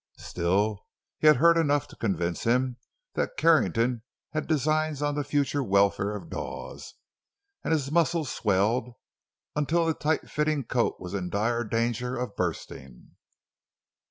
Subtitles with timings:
[0.17, 0.87] Still,
[1.19, 2.77] he had heard enough to convince him
[3.13, 4.01] that Carrington
[4.33, 6.95] had designs on the future welfare of Dawes,
[7.63, 8.95] and his muscles swelled
[9.55, 13.11] until the tight fitting coat was in dire danger of bursting.